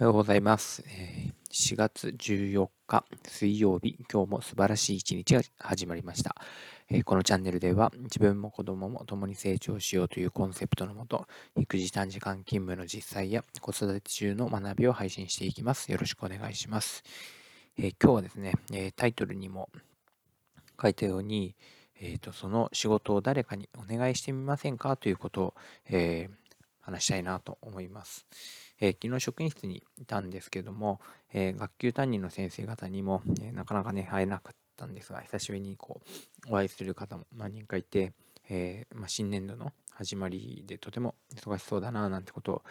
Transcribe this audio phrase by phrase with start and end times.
[0.00, 0.84] おはようございます。
[1.50, 6.36] 4月14日水曜日、今日も素晴らしい一日が始まりました。
[7.04, 11.26] このチャンネルでは自分も子供も共に成長しようというコンセプトのもと、
[11.56, 15.90] 育児短時間勤務の実際や子育て中の学びを配信していきます。
[15.90, 17.02] よろしくお願いします。
[17.76, 18.52] 今日はですね、
[18.94, 19.68] タイトルにも
[20.80, 21.56] 書いたように、
[22.00, 24.96] えーと、その仕事を誰かにお願いしてみませんか？
[24.96, 25.54] ということを、
[26.88, 28.26] 話したいなと思います。
[28.80, 31.00] えー、昨日職員室にいたんですけども、
[31.32, 36.00] えー、学級担任の先生方にも、えー、なかなかね、会えなかったんですが、久しぶりにこ
[36.48, 38.14] う、お会いする方も何人かいて、
[38.48, 42.62] えまあ、新年度の始まりでとても忙しそうだななんてことを、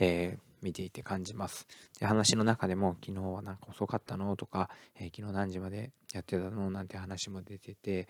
[0.00, 1.66] え見ていて感じます。
[2.00, 8.08] で話の中でも昨日はなんか遅かったのとか、え昨日何時までやってたのなんて話も出てて、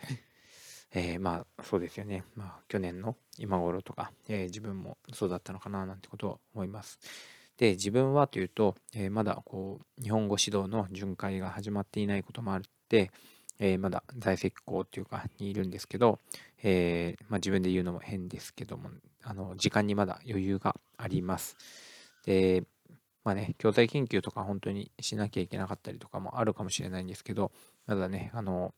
[0.93, 6.99] えー、まあそうですよね、まあ、去年の今頃とか、えー、自分もそうだったのかななんてことを思います。
[7.59, 13.11] で自分はというと、えー、まだこう日本語指導の巡回が始まっていないこともあって、
[13.59, 16.21] えまだ在籍校っていうかにいるんですけど、
[16.63, 18.91] えまあ、自分で言うのも変ですけども
[19.25, 21.57] あの時間にまだ余裕があります。
[22.25, 22.63] で
[23.29, 27.53] まあね、教材研究とか本当にしなきゃいけなかったりとかもあるかもしれないんですけど、
[27.87, 28.73] まだね、あの、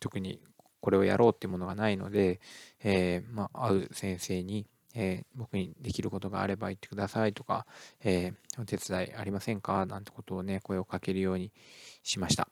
[0.00, 0.40] 特に
[0.84, 2.40] これをやろうっていうものがないので、
[2.82, 7.64] えー、まあ、会う先生に、えー、僕にできることがあれば言ってくださいとか、
[8.02, 11.52] えー、お手伝いありませんかなんてことをね、声をかけるように
[12.02, 12.50] しました。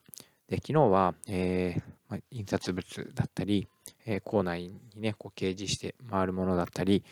[0.49, 1.77] で、昨日は、え
[2.09, 3.69] まあ、印刷物だったり、
[4.07, 7.05] え校内にね、こう掲示して回るものだったり、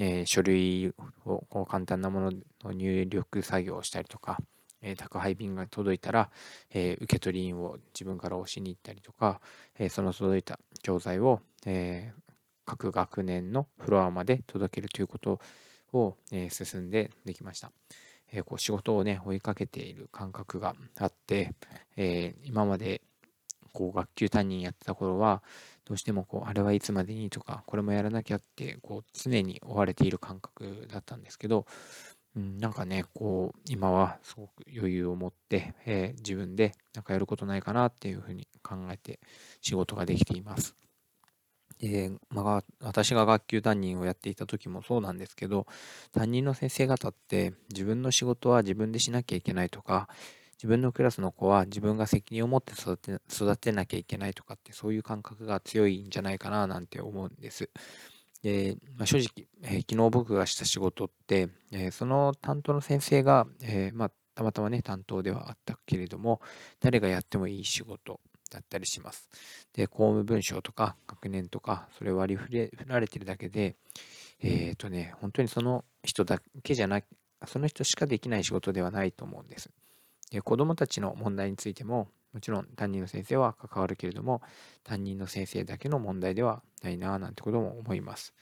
[0.00, 0.88] え書類
[1.24, 2.32] をこう簡単なもの
[2.64, 4.40] の入力作業をしたりとか、
[4.84, 6.30] え宅配便が届いたら、
[6.70, 9.40] え受取り印を自分から押しに行ったりとか、
[9.78, 12.12] えその届いた教材を、え
[12.66, 15.40] 各学年のフロアまで届けるということ
[15.92, 17.72] を、え進んでできました。
[18.30, 21.54] えこう仕事をね追いかけている感覚があって、
[21.96, 23.00] え今まで
[23.74, 25.42] こう学級担任やってた頃は
[25.84, 31.66] どうしてもこうあれはいつまでにとかこれもやらなきゃってこう常に追われている感覚だったんですけど
[32.36, 39.20] うん、なんかね、こう、今はすごく余裕を持って、えー、自分でなんかやることないかなっていうふうに考えて
[39.60, 40.74] 仕事ができています。
[41.78, 45.66] で、まあ、私が学級担任をやっていた時もそうなんですけど、
[46.12, 50.08] 担任の先生方って自分の仕事は自分でしなきゃいけないとか、
[50.54, 57.70] 自分のクラスの子は自分が責任を持って育て育てなきゃいけないとかってそういう感覚が強いんじゃないかななんて思うんです。
[58.44, 66.42] で、まあ、正直、えー、昨日僕がした仕事って、えー、その担当の先生が、えー、まあ、たまたまね、担当ではあったけれども、
[66.78, 69.30] 誰がやってもいい仕事だったりします。
[69.72, 73.76] で、公務文書とか学年とか、それ割り振れ振られてるだけで、
[74.42, 77.06] えっ、とね、本当にその人だけじゃなく、
[77.46, 79.70] その人しかできない仕事ではないと思うんです。
[80.30, 84.42] で子どもたちの問題についても、もちろん担任の先生は関わるけれども、
[84.82, 88.34] 担任の先生だけの問題ではないななんてことも思います。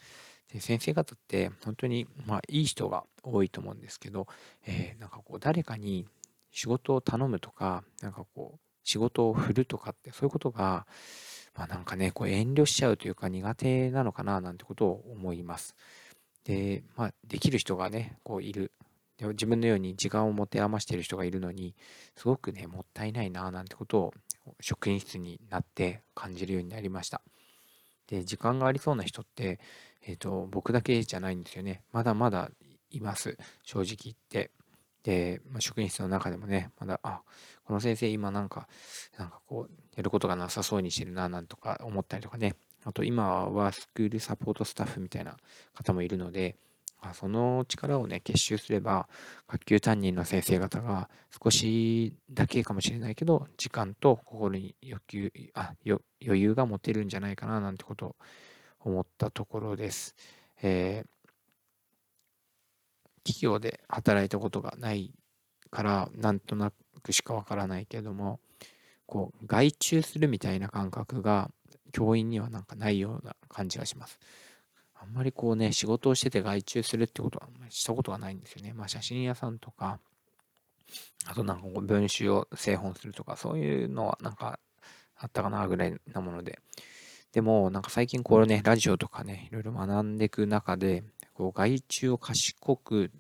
[0.53, 4.27] で先生方って本当にまあいい人が多いと思うんですけど、
[4.67, 6.07] えー、なんかこう誰かに
[6.51, 10.87] 仕事を頼むとか、なんかこう仕事を振るとかってそういうことが、
[11.55, 15.75] まあ、なんかね、こう遠慮しちゃうというか苦手なのかななんてことを思います。
[16.45, 18.73] で、まあ、できる人がね、こういる。
[19.31, 21.75] 自分のように時間を持て余している人がいるのに、
[22.17, 24.15] すごくね、もったいないななんてことを
[24.61, 27.23] 職員室になって感じるようになりました。
[28.09, 29.61] で、時間がありそうな人って、
[30.03, 31.83] えっ、ー、と、僕だけじゃないんですよね。
[31.93, 32.51] まだまだ
[32.91, 33.39] います。
[33.63, 34.51] 正直言って。
[35.03, 37.23] で、まあ、職員室の中でもね、まだ、あ、
[37.65, 38.69] この先生今なんか、
[39.19, 42.55] なんかこう、やることがなさそうにしてるな、なんとか思ったりとかね。
[42.85, 45.37] あと今はスクールサポートスタッフみたいな
[45.75, 46.57] 方もいるので、
[47.15, 49.09] その力をね、結集すれば、
[49.49, 51.11] 学級担任の先生方が
[51.43, 56.01] 少しだけかもしれないけど、時間と心に欲求あ余
[56.41, 58.17] 裕が持てるんじゃないかななんてことを
[58.81, 60.15] 思ったところです。
[60.63, 61.09] えー、
[63.25, 65.13] 企業で働いたことがない
[65.71, 66.73] から、なんとな
[67.03, 68.41] くしかわからないけども、
[69.07, 71.51] こう、外注するみたいな感覚が
[71.93, 74.19] 教員にはなんかないような感じがします。
[75.03, 78.73] あんまりこうね、仕事をしてて外注するってことはあんまりしたことがないんですよね。
[78.73, 79.99] まあ写真屋さんとか、
[81.27, 84.61] あとなんかこう文集を製本するとか、そういうのはなんか
[85.17, 86.59] あったかなぐらいなもので。
[87.33, 91.03] でもなんか最近これね、ラジオとかね、いろいろ学んでいく中で、
[91.35, 93.11] こう外注を賢く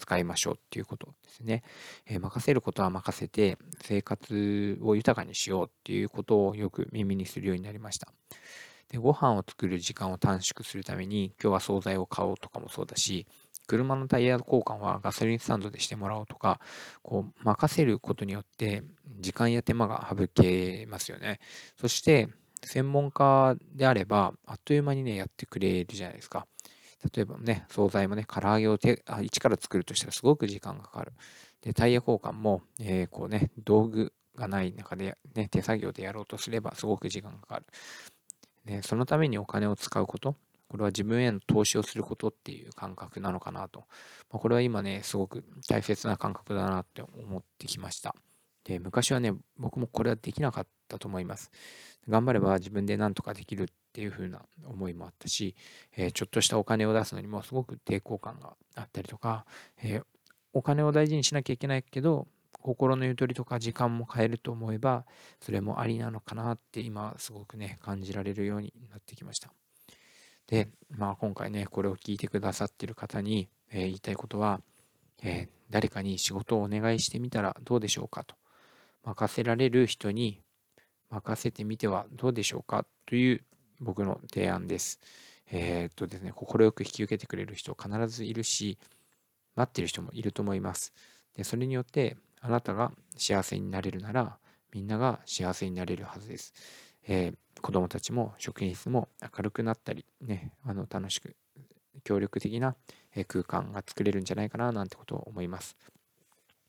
[0.00, 1.62] 使いましょうっていうことですね。
[2.06, 8.12] えー、任せることは任せて生活を豊かにしようっていうことをよく耳にするようになりました。
[8.90, 13.26] で、ご飯を作る時間を短縮するために、今日は惣菜を買おうとかもそうだし、
[13.66, 16.60] 車のタイヤ交換はガソリンスタンドでしてもらおうとか、
[17.02, 18.82] こう、任せることによって
[19.20, 21.38] 時間や手間が省けますよね。
[21.80, 22.28] そして、
[22.64, 26.46] 専門家であれば、あっという間にね、やってくれるじゃないですか。
[27.14, 31.12] 例えばね、惣菜もね、唐揚げを手あ一から作るとしたらすごく時間がかかる。
[31.62, 37.66] で、タイヤ交換も、えー、こうね、道具がない中で、ね、手作業でやろうとすればすごく時間がかかる。
[38.70, 40.36] で、そのためにお金を使うこと、
[40.68, 43.80] これは自分への投資をすることっていう感覚なのかなと。
[44.30, 48.14] まあ、これは今ね、すごく大切な感覚だなって思ってきました。
[48.62, 51.50] で、昔はね、僕もこれはできなかったと思います。
[52.08, 55.56] 頑張れば自分で何とかできるっていう風な思いもあったし、
[55.96, 59.46] えー、ちょっとしたお金を出すのにもすごく抵抗感があったりとか、
[59.82, 60.04] えー、
[60.52, 62.28] お金を大事にしなきゃいけないけど、
[62.62, 65.04] 心のゆとりとか時間も変えると思えば、
[65.40, 69.52] それもありなのかなって今すごくね、感じられるようになってきました。
[70.46, 74.60] で、まあ今回ね、これを聞いてくださっている方に、えー、言いたいことは、
[75.22, 78.34] えー、誰かに仕事をお願いしてみたらどうでしょうかと。
[79.02, 80.42] 任せられる人に
[81.08, 83.44] 任せてみてはどうでしょうかという
[83.80, 85.00] 僕の提案です。
[85.50, 88.78] えー、っとですね、快く引き受けてくれる人必ずいるし、
[89.56, 90.92] 待ってる人もいると思います。
[91.34, 94.38] で、それによってあなたが幸せになれるなら、
[94.72, 96.54] みんなが幸せになれるはずです。
[97.06, 101.36] えー、子供たちも職員室も明るくなったり、ね、あの楽しく、
[102.04, 102.76] 協力的な
[103.26, 105.76] 空間が作れるんじゃないかななんてことを思います。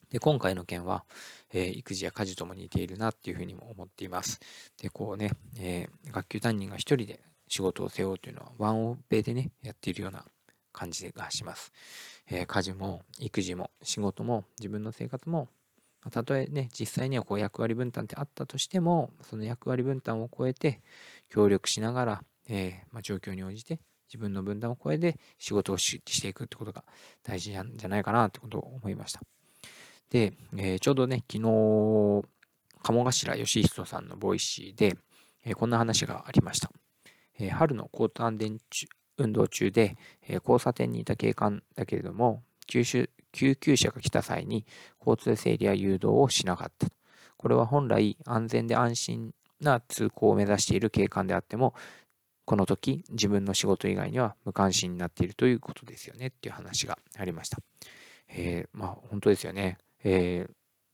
[0.09, 1.06] で、今回の件は、
[1.53, 4.41] えー、育児や家事とも似ているなっていうふうにも思っています。
[4.81, 10.25] で、こうね、えー、学級担任が一人で仕事を背負うというのは、ワンオペでね、やっているような
[10.73, 11.71] 感じがします。
[12.27, 15.47] えー、家事も育児も仕事も自分の生活も
[16.09, 20.81] たとえね、実際にはこう役割分担ってあったとしても、その役割分担を超えて
[21.30, 26.83] 協力しながら、えー、まあ、状況に応じて自分の分担を超えて仕事をしていくってことが
[27.24, 29.21] 大事なんじゃないかなってことを思いました。
[30.09, 32.24] で、えー、ちょうどね、昨日、
[32.83, 34.97] 鴨頭嘉人さんのボイシーで、
[35.45, 36.71] えー、こんな話がありました。
[37.39, 38.59] え春の交通安全
[39.18, 39.97] 運動中で、
[40.27, 44.66] え交差点にいた警官だけれども、九州救急車が来た際に
[45.00, 46.88] 交通整理や誘導をしなかった。
[47.38, 51.74] これは本来安全で安心な通行を目指している警官であっても、
[52.45, 57.60] この時自分の仕事以外には無関心になっているということですよねっていう話がありました。
[58.30, 59.78] えー、まあ本当ですよね。
[60.04, 60.48] え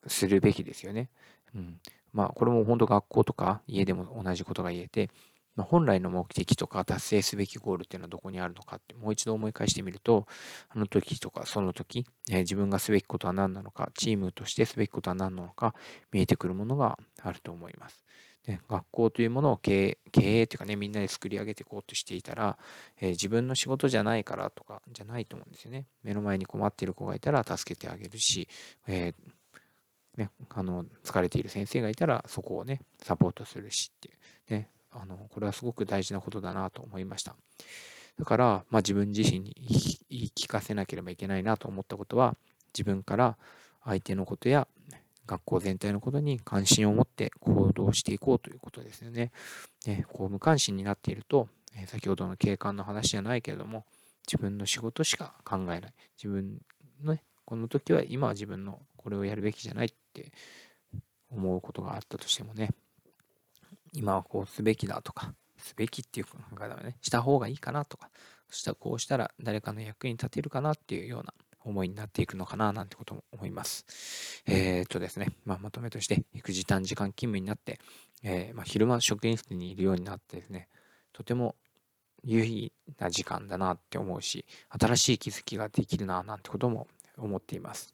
[0.05, 1.09] ー、するべきですよね。
[1.55, 1.79] うん。
[2.13, 5.09] まあこれも本当学校とか家でも同じことが言えて、
[5.57, 10.27] まあ、本来の目的とか達成すべきゴールっていうのはどこにあるのかってもう一度思い返してみると、
[10.69, 15.73] あの時とかその時、えー、自分がすべきことは何なのか、チームとしてすべきことは何なのか、
[16.11, 18.05] 見えてくるものがあると思います。
[18.45, 22.57] で学校というものを経営、経営というかね、みんなで作り上げていこうとしていたら、
[23.01, 25.87] えー、自分の仕事じゃないからとか、じゃないと思うんですよね。
[26.03, 28.47] 目の前に困っている子がいたら助けてあげるし、
[28.85, 29.13] えー
[30.17, 34.11] ね、あの疲れている先生がいたらそこをねサポートするしってい
[34.49, 34.69] うね
[35.01, 37.35] あの、これはすごく大事なことだなと思いました。
[38.17, 39.55] だから、まあ、自分自身に
[40.09, 42.35] 言い聞かせなければいけないなと思ったことは、
[42.73, 43.37] 自分から
[43.83, 44.67] 相手のことや
[45.27, 49.31] 学校全体のことに関心を持って行動していこうということですよね。
[49.85, 53.85] ねこう無関心になっていると、え先ほどの警官の話じゃないけれども、
[54.25, 55.93] 自分の仕事しか考えない。
[56.17, 56.59] 自分
[57.03, 60.31] の、ね、この時は今は自分のこれをやるべきじゃないって
[61.29, 62.71] 思うことがあったとしてもね、
[63.93, 68.09] 今はこうすべきだとか、すべきっていう考えだね、した方がいいかなとか、
[68.49, 71.33] そしたらこうしたら誰かの役に立てるかなっていうような
[71.67, 74.43] 思いになっていくのかななんてことも思います。
[74.45, 77.79] えー、っとですね、まあ、まとめとして、育児短時間勤務になって、
[78.23, 80.69] えー、まあ、昼間職員室にいるようになってですね、
[81.13, 81.55] とても
[82.23, 87.93] 有意義な時間だなって思うし、新しい気づきができるななんてことも思っています。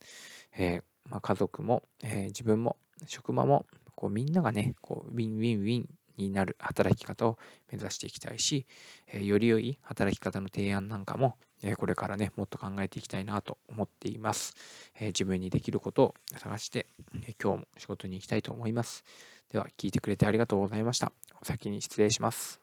[0.56, 7.38] えー、まあ、家族も、え自分も職場もこうみんながね、こうウィンウィンウィンになる働き方を
[7.72, 8.66] 目指していきたいし、
[9.08, 14.56] えー、より良い働き方の提案なんかも、えー、これからね、もっと考えていきたいなと思っています。
[14.96, 16.88] えー、自分にできることを探して、
[17.26, 19.04] え今日も仕事に行きたいと思います。
[19.52, 21.12] では、聞いてくれてありがとうございました。
[21.42, 22.63] お先に失礼します。